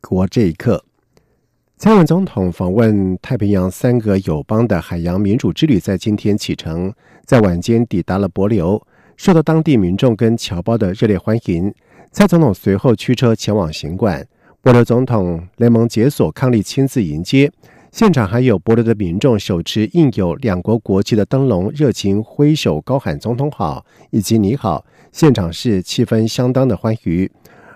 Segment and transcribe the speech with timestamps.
[0.00, 0.84] 国这一刻》。
[1.76, 6.92] 蔡英文总统访问太平洋三个友邦的海洋民主之旅在今天启程，
[7.24, 8.82] 在晚间抵达了帛琉，
[9.16, 11.72] 受到当地民众跟侨胞的热烈欢迎。
[12.12, 14.26] 蔡总统随后驱车前往行馆，
[14.62, 17.50] 帛琉总统雷蒙解锁康利亲自迎接，
[17.92, 24.84] 现场还有帛琉的民众手持印有两国国旗的灯笼，热情挥手高喊“总统好”以及“你好”。
[25.12, 27.30] 现场是气氛相当的欢愉，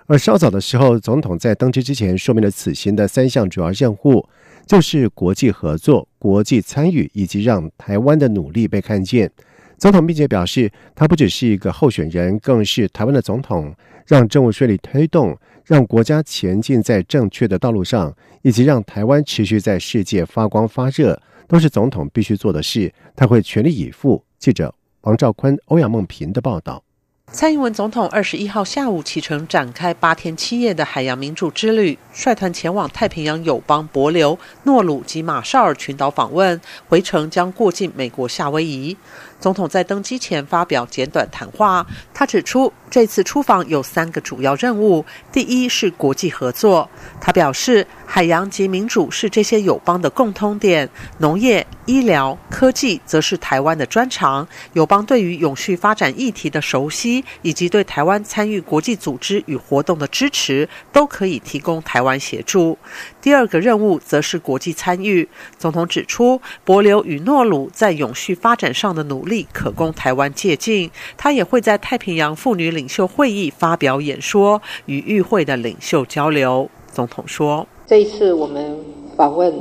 [0.07, 4.23] 而稍早的时候，总统在登机之前说明了此行的三项主要任务，
[4.67, 9.31] 就是国际合作、国际参与以及让台湾的努力被看见。
[9.77, 22.93] 总统并且表示，他不只是一个候选人，更是台湾的总统，让政务顺利推动，让国家前进在正确的道路上，以及让台湾持续在世界发光发热，都是总统必须做的事。
[23.15, 24.23] 他会全力以赴。
[24.37, 26.83] 记者王兆坤、欧阳梦平的报道。
[27.31, 38.95] 蔡英文总统二十一号下午启程，展开八天七夜的海洋民主之旅，率团前往太平洋友邦帛琉、诺鲁及马绍尔群岛访问，回程将过境美国夏威夷。
[39.37, 46.89] 总统在登机前发表简短谈话，他指出，这次出访有三个主要任务：第一是国际合作。
[47.19, 54.47] 他表示，海洋及民主是这些友邦的共通点，农业、医疗、科技则是台湾的专长。
[54.71, 62.77] 友邦对于永续发展议题的熟悉，以及对台湾参与国际组织与活动的支持，都可以提供台湾协助。
[63.21, 65.27] 第二个任务则是国际参与。
[65.57, 70.89] 总统指出，博琉与诺鲁在永续发展上的努力可供台湾借鉴。
[71.17, 76.69] 他也会在太平洋妇女领袖会议发表演说，与与会的领袖交流。
[76.89, 78.79] 总统说：“这一次我们
[79.17, 79.53] 访问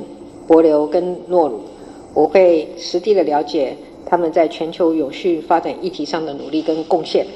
[0.47, 1.69] 博琉跟诺鲁，
[2.14, 3.76] 我会实地的了解
[4.06, 7.26] 他们在全球永续发展议题上的努力跟贡献，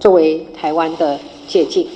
[0.00, 1.86] 作为台湾的借鉴。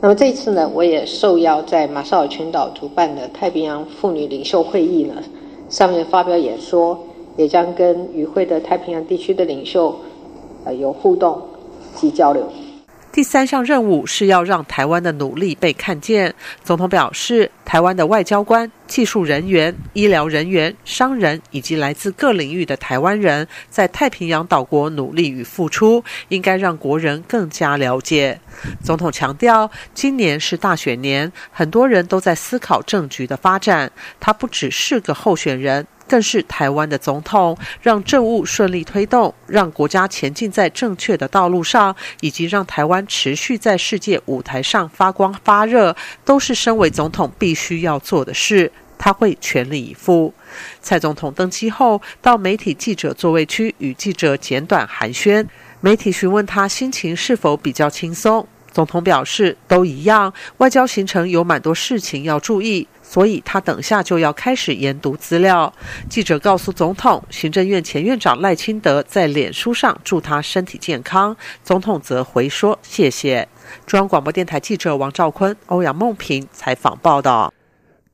[0.00, 5.22] 那么这次呢，我也受邀在马绍尔群岛主办的太平洋妇女领袖会议呢，
[5.68, 6.98] 上面发表演说，
[7.36, 9.94] 也将跟与会的太平洋地区的领袖
[10.64, 11.40] 呃有互动
[11.94, 12.46] 及交流。”
[13.12, 16.34] 第三项任务是要让台湾的努力被看见。
[16.64, 28.38] 总统表示，台湾的外交官、技术人员、医疗人员、商人以及来自各领域的台湾人在太平洋岛国努力与付出，应该让国人更加了解。
[28.84, 33.90] 总统强调，今年是大选年，很多人都在思考政局的发展。
[34.20, 35.86] 他不只是个候选人。
[36.12, 48.70] 更是台湾的总统，让政务顺利推动，让国家前进在正确的道路上，以及让台湾持续在世界舞台上发光发热，都是身为总统必须要做的事。
[48.98, 50.34] 他会全力以赴。
[50.82, 55.46] 蔡总统登机后，到媒体记者座位区与记者简短寒暄，
[55.80, 60.30] 媒体询问他心情是否比较轻松，总统表示都一样。
[60.58, 62.86] 外交行程有蛮多事情要注意。
[63.12, 65.70] 所以他等下就要开始研读资料。
[66.08, 73.46] 记者告诉总统，行政院前院长赖清德在脸书上祝他身体健康，总统则回说谢谢。
[73.84, 77.52] 中央广播电台记者王兆坤、欧阳梦平采访报道。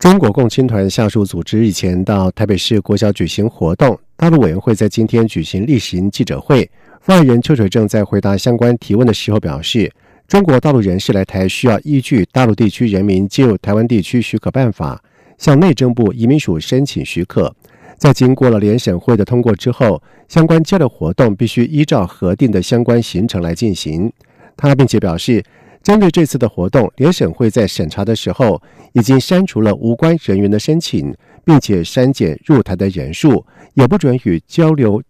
[0.00, 6.68] 中国共青团下属组织日前到台北市国小举行活动，大陆委员会在今天举行例行记者会，
[7.00, 9.92] 发言人邱水正在回答相关提问的时候表示。
[10.28, 15.02] 中国大陆人士来台需要依据《大陆地区人民进入台湾地区许可办法》，
[15.42, 17.56] 向内政部移民署申请许可。
[17.96, 24.12] 在经过了联审会的通过之后，相关交流活动必须依照核定的相关行程来进行。
[24.54, 25.42] 他并且表示，
[25.82, 28.60] 针对这次的活动，联审会在审查的时候
[28.92, 31.10] 已经删除了无关人员的申请，
[31.42, 35.02] 并且删减入台的人数，也不准与交流、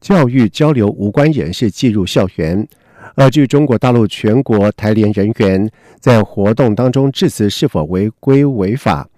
[0.00, 2.64] 教育交流无关人士进入校园。
[3.14, 5.70] 而据中国大陆全国台联人员
[6.00, 9.08] 在活动当中致辞是否违规违法，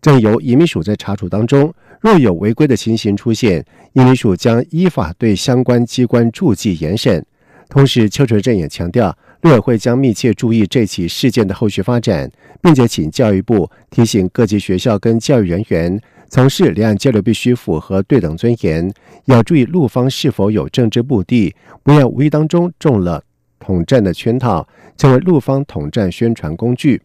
[0.00, 1.72] 正由移民署在查处当中。
[2.00, 7.24] 若有违规的情形出现，移民署将依法对相关机关注记严审。
[7.68, 18.92] 同时，邱垂正也强调，陆委会将密切注意这起事件的后续发展，并且请教育部提醒各级学校跟教育人员，从事两岸交流必须符合对等尊严，
[19.26, 23.22] 要注意陆方是否有政治目的，不要无意当中中了。
[23.64, 24.66] 统战的圈套，
[24.96, 27.00] 成为陆方统战宣传工具。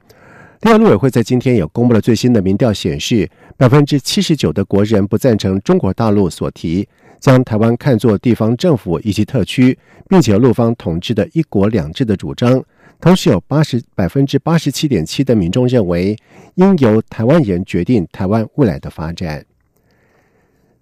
[0.61, 6.87] 另外，陆委会在今天也公布了最新的民调显示，百分之七十九的国人不赞成中国大陆所提
[7.19, 9.77] 将台湾看作地方政府以及特区，
[10.09, 12.63] 并且陆方统治的一国两制的主张。
[12.99, 16.17] 同时，有八十百分之八十七点七的民众认为，
[16.55, 19.45] 应由台湾人决定台湾未来的发展。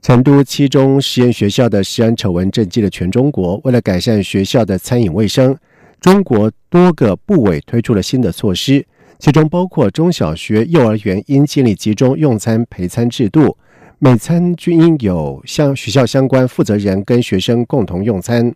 [0.05, 3.59] 成都七中实验学校的食安丑闻震惊了全中国。
[3.63, 5.57] 为了改善学校的餐饮卫生，
[5.99, 8.85] 中国多个部委推出了新的措施，
[9.17, 13.57] 其中包括中小学、幼儿园应建立集中用餐陪餐制度，
[13.97, 18.53] 每餐均应有向学校相关负责人跟学生共同用餐，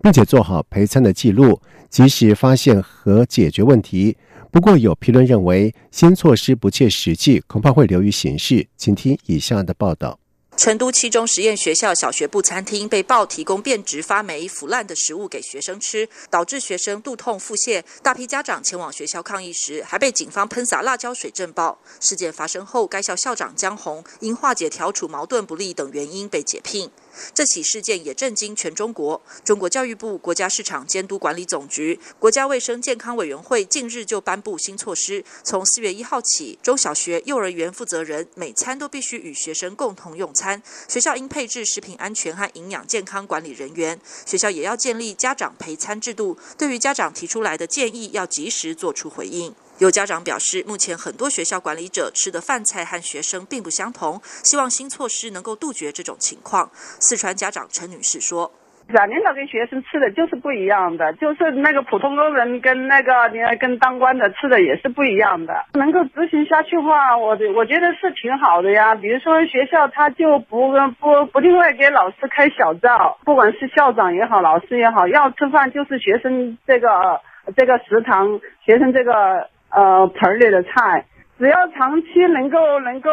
[0.00, 1.60] 并且做好陪餐的记录，
[1.90, 4.16] 及时发现和解决问题。
[4.52, 8.68] 不过，有评论认为新措施不切实际，恐怕会流于形式。
[8.76, 10.21] 请听以下的报道。
[10.62, 17.82] 成都七中实验学校小学部餐厅被曝提供变质、发霉、腐烂的食物给学生吃，导致学生肚痛、腹泻。
[18.00, 21.76] 大批家长前往学校抗议时，还被警方喷洒辣椒水震爆。
[21.98, 26.88] 事件发生后，该校校长江红因化解调处矛盾不利等原因被解聘。
[27.34, 29.20] 这起事件也震惊全中国。
[29.44, 49.54] 中国教育部、国家市场监督管理总局、国家卫生健康委员会近日就颁布新措施，从四月一号起，中小学、幼儿园负责人每餐都必须与学生共同用餐，学校应配置食品安全和营养健康管理人员，学校也要建立家长陪餐制度，对于家长提出来的建议要及时做出回应。
[49.82, 56.70] 有家长表示，目前很多学校管理者吃的饭菜和学生并不相同，希望新措施能够杜绝这种情况。
[56.72, 58.46] 四川家长陈女士说
[58.94, 65.66] ：“啊领导跟学生吃的就是不一样的，就是那个普通工人跟那个你跟当官的吃的也是不一样的。
[65.72, 68.94] 能够执行下去的话，我我觉得是挺好的呀。
[68.94, 70.70] 比如说学校他就不
[71.00, 77.20] 不不另外给老师开小灶，不管是校长也好，老师也好，要吃饭就是学生这个
[77.56, 81.06] 这个食堂，学生这个。”呃，盆里的菜，
[81.38, 83.10] 只要长期能够能够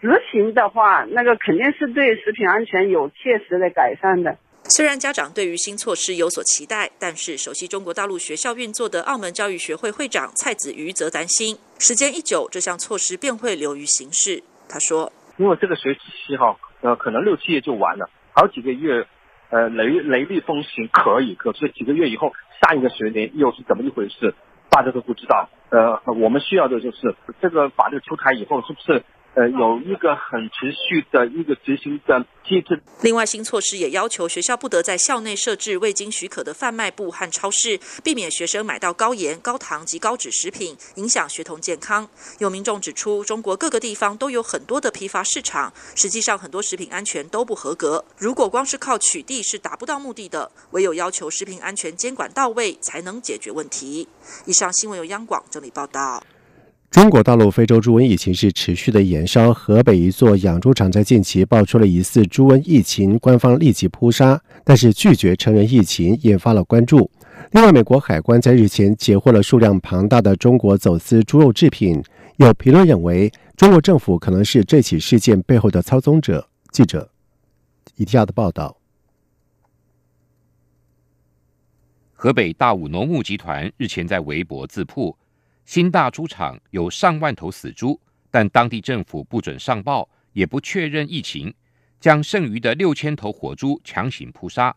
[0.00, 4.36] 执行的话，那个肯定是对食品安全有切实的改善的。
[4.70, 14.42] 虽然家长对于新措施有所期待，但是熟悉中国大陆学校运作的澳门教育学会会长蔡子瑜则担心，时间一久，这项措施便会流于形式。
[14.68, 19.06] 他说：“因为这个学期哈，呃，可能六七月就完了，好几个月，
[19.48, 24.34] 呃，雷雷厉风行可以，可是几个月以后，下一个学年又是怎么一回事？
[24.70, 29.04] 大家都不知道。”呃，我们需要的就是这个法律出台以后，是不是？
[29.38, 32.82] 呃，有一个很持续的一个执行的机制。
[33.02, 42.08] 另外，新措施也要求学校不得在校内设置未经许可的贩卖部和超市，避免学生买到高盐、高糖及高脂食品，影响学童健康。
[42.40, 48.04] 有民众指出，中国各个地方都有很多的批发市场，实际上很多食品安全都不合格。
[48.16, 54.08] 如果光是靠取缔是达不到目的的，唯有要求食品安全监管到位，才能解决问题。
[54.46, 56.24] 以上新闻由央广整理报道。
[56.90, 67.10] 中国大陆非洲猪瘟疫情是持续的延烧，河北一座养猪场在近期爆出了疑似猪瘟疫情，官方立即扑杀，但是拒绝承认疫情，引发了关注。
[67.52, 72.02] 另外，美国海关在日前截获了数量庞大的中国走私猪肉制品，
[72.36, 76.48] 有评论认为中国政府可能是这起事件背后的操纵者。
[76.72, 77.10] 记者
[77.96, 78.78] 以下的报道：
[82.14, 85.14] 河北大武农牧集团日前在微博自曝。
[85.68, 88.00] 新大猪场有上万头死猪，
[88.30, 91.52] 但当地政府不准上报，也不确认疫情，
[92.00, 94.74] 将剩余的六千头活猪强行扑杀。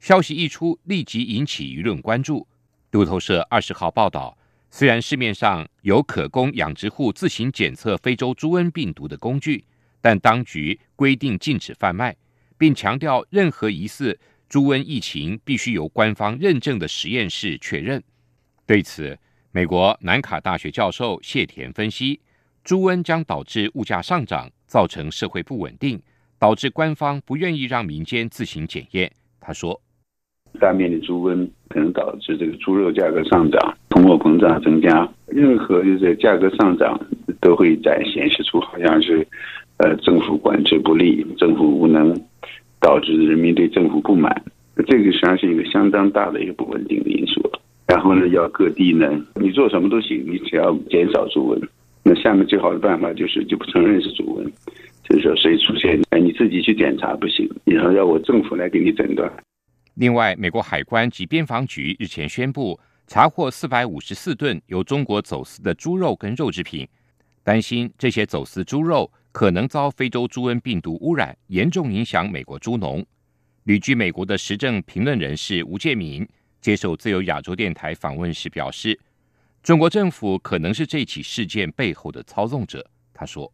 [0.00, 2.44] 消息一出，立即引起舆论关注。
[2.90, 4.36] 路透社二十号报道，
[4.72, 9.64] 虽然市面上有可供养殖户自行检测非洲猪瘟病毒的工具，
[10.00, 12.16] 但当局规定禁止贩卖，
[12.58, 18.02] 并强调任何疑似猪瘟疫情必须由官方认证的实验室确认。
[18.66, 19.16] 对此，
[19.54, 22.18] 美国南卡大学教授谢田分析，
[22.64, 25.96] 猪瘟将导致物价上涨，造成社会不稳定，
[26.40, 29.08] 导致官方不愿意让民间自行检验。
[29.40, 29.80] 他说
[30.58, 35.08] ：“大面积猪瘟可能导致这个猪肉价格上涨，通货膨胀增加。
[35.26, 37.00] 任何就是价格上涨，
[37.40, 39.24] 都会展显示出好像是，
[39.76, 42.12] 呃，政府管制不力，政府无能，
[42.80, 44.34] 导致人民对政府不满。
[44.88, 47.40] 这个实际上是一个相当大的一个不稳定的因素。”
[47.86, 51.68] 然后呢，要各地呢，你做什么都行，你只要减少猪瘟。
[52.02, 54.44] 那下面最好的办法就是就不承认是猪瘟，
[55.08, 59.30] 就是说谁出现，哎，你自己去检查不行，然后要我政府来给你诊断。
[59.94, 66.88] 另外，美国海关及边防局日前宣布查获四百五十四吨由中国走私的猪肉跟肉制品，
[67.42, 73.04] 担心这些走私猪肉可能遭非洲猪瘟病毒污染，严重影响美国猪农。
[73.64, 76.26] 旅居美国的时政评论人士吴建民。
[76.64, 78.98] 接受自由亚洲电台访问时表示，
[79.62, 82.82] 中国政府可能是这起事件背后的操纵者。
[83.12, 83.52] 他说：“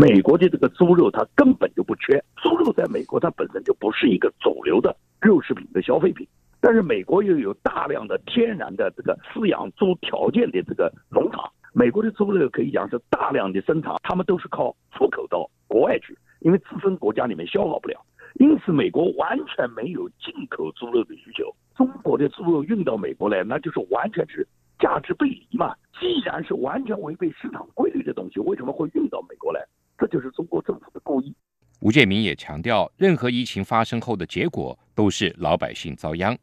[0.00, 6.24] 美国的这个猪肉它根本就不缺，猪肉在美国它本身就不是一个主流的肉食品的消费品。
[6.60, 18.00] 但是美国又有大量的天然的这个饲养猪条件的这个农场，美国的猪肉可以讲是大量的生产，他们都是靠出口到国外去，因为自身国家里面消耗不了，
[18.34, 21.52] 因此美国完全没有进口猪肉的需求。
[21.80, 24.46] 中国的猪肉运到美国来，那就是完全是
[24.78, 25.74] 价值背离嘛。
[25.98, 29.66] 既然是完全违背市场规律的东西，为什么会运到美国来？
[29.96, 31.34] 这就是中国政府的故意。
[31.80, 36.36] 吴建民也强调，任何疫情发生后的结果都是老百姓遭殃。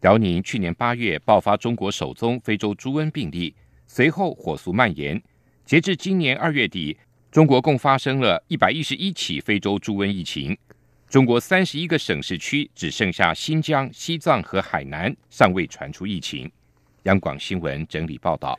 [0.00, 3.54] 辽宁去年八月爆发中国首宗非洲猪瘟病例，
[3.86, 5.22] 随后火速蔓延。
[5.66, 6.96] 截至今年二月底，
[7.30, 10.56] 中国共发生了一百一十一起非洲猪瘟疫情。
[11.08, 16.50] 中国三十一个省市区只剩下新疆、西藏和海南尚未传出疫情。
[17.04, 18.58] 央广新闻整理报道。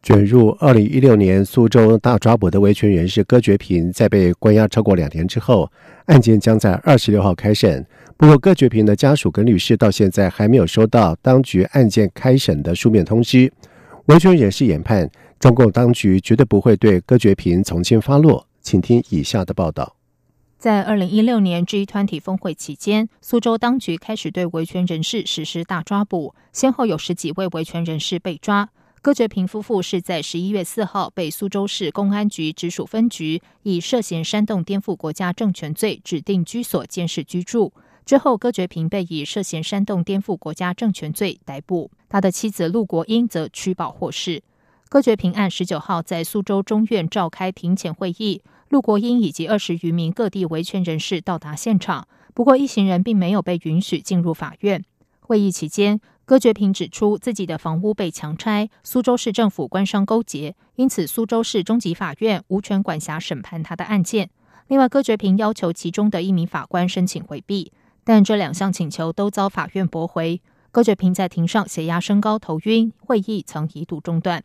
[0.00, 5.70] 卷入二零一六年苏州大抓捕的维权人士戈觉平，在被关押超过两年之后，
[6.06, 7.84] 案件将在二十六号开审。
[8.16, 13.52] 不过，戈觉平的家属跟律师到现在还没有收到当局案件开审的书面通知。
[14.06, 18.46] 维权人士研判，中共当局绝对不会对戈觉平从轻发落。
[18.62, 19.96] 请听以下的报道：
[20.60, 28.68] 在二零一六年 G 团体峰会期间，苏州当局开始对维权人士实施大抓捕，先后有十几位维权人士被抓。
[29.00, 37.72] 戈觉平夫妇是在十一月四号被苏州市公安局直属分局以涉嫌煽动颠覆国家政权罪指定居所监视居住。
[38.04, 44.42] 之后，戈觉平被以涉嫌煽动颠覆国家政权罪逮捕，他的妻子陆国英则取保获释。
[44.90, 54.84] 戈觉平案十九号在苏州中院召开庭前会议，陆国英以及二十余名各地维权人士到达现场，不过一行人并没有被允许进入法院。
[55.18, 64.30] 会议期间，戈觉平指出自己的房屋被强拆，苏州市政府官商勾结，因此苏州市中级法院无权管辖审判他的案件。
[64.68, 67.72] 另外，戈觉平要求其中的一名法官申请回避。
[68.04, 70.40] 但这两项请求都遭法院驳回。
[70.70, 74.44] 戈觉平在庭上血压升高、头晕，会议曾一度中断。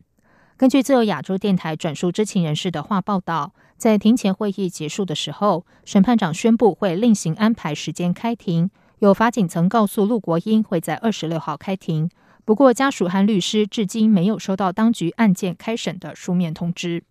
[0.58, 8.70] 根据自由亚洲电台转述知情人士的话报道，在庭前会议结束的时候，审判长宣布会另行安排时间开庭。
[9.00, 12.10] 有法警曾告诉陆国英会在二十六号开庭，
[12.46, 17.04] 不过家属和律师至今没有收到当局案件开审的书面通知。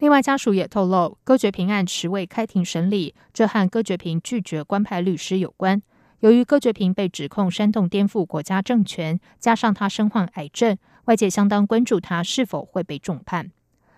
[0.00, 5.80] 另外，家属也透露，戈觉平案迟未开庭审理，这和戈觉平拒绝官派律师有关。
[6.18, 10.76] 由于戈觉平被指控煽动颠覆国家政权，加上他身患癌症，
[11.06, 13.50] 外界相当关注他是否会被重判。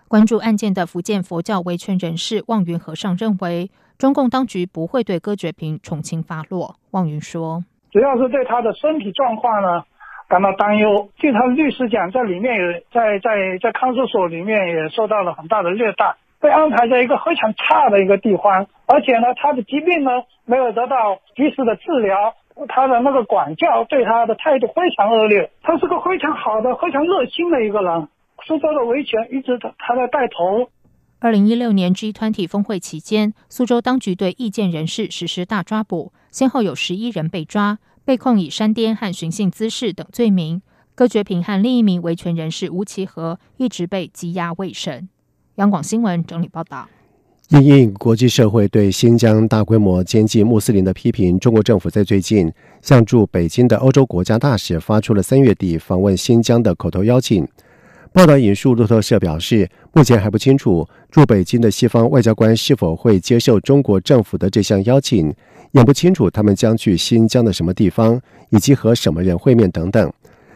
[0.07, 6.75] 关注案件的福建佛教维权人士望云和尚认为，中共当局不会对戈觉平从轻发落。
[6.91, 9.83] 望云说：“主要是对他的身体状况呢。”
[10.29, 11.09] 感到担忧。
[11.17, 13.29] 据他的律师讲，在里面也在在
[13.61, 20.09] 在看守所里面也受到了很大的虐待，被安排在一个非常差的一个地方，而且呢，他的疾病呢
[20.45, 22.33] 没有得到及时的治疗，
[22.67, 25.51] 他的那个管教对他的态度非常恶劣。
[25.61, 28.07] 他是个非常好的、非常热心的一个人。
[28.45, 30.69] 苏州的维权一直他他在带头。
[31.19, 37.79] 二零一六年 G 团体峰会期间，苏州当局对意见人士实施大抓捕，先后有十一人被抓。
[38.05, 40.61] 被控以煽颠和寻衅滋事等罪名，
[40.93, 45.07] 戈觉平和另一名维权人士吴其和一直被羁押未审。
[45.55, 46.89] 央广新闻整理报道：
[47.49, 57.47] 因应国际社会对新疆大规模监禁穆斯林的批评，中国政府在最近向驻北京的欧洲国家大使发出了三月底访问新疆的口头邀请。
[58.11, 65.33] 报道引述路透社表示，目前还不清楚驻北京的西方外交官是否会接受中国政府的这项邀请。
[65.71, 70.13] 也不清楚他们将去新疆的什么地方，以及和什么人会面等等。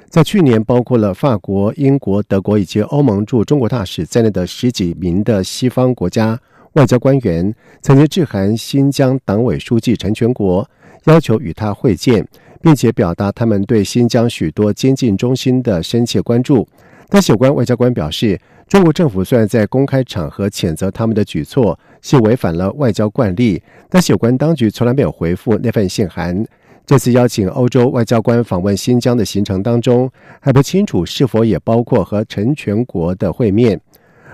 [0.10, 6.39] 在去年，包括了法国、英国、德国以及欧盟驻中国大使在内的十几名的西方国家
[6.77, 10.69] 外交官员，曾经致函新疆党委书记陈全国，
[11.05, 12.24] 要求与他会见，
[12.62, 16.67] 并且表达他们对新疆许多监禁中心的深切关注。
[17.10, 26.46] 但有关外交官表示，中国政府虽然在公开场合谴责他们的举措是违反了外交惯例，但是有关当局从来没有回复那份信函。
[26.86, 33.81] 这次邀请欧洲外交官访问新疆的行程当中，还不清楚是否也包括和陈全国的会面。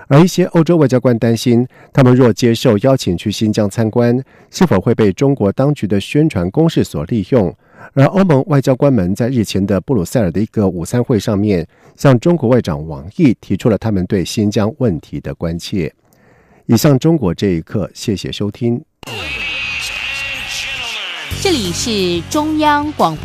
[0.08, 7.54] 而一些欧洲外交官担心，他们若接受邀请去新疆参观，是否会被中国当局的宣传攻势所利用。
[7.92, 15.92] 而欧盟外交官们在日前的布鲁塞尔的一个午餐会上面，向中国外长王毅提出了他们对新疆问题的关切。
[16.66, 18.82] 以上中国这一刻，谢谢收听。
[21.42, 23.22] 这里是中央广播。